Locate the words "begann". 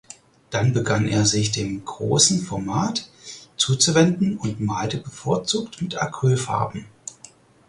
0.73-1.07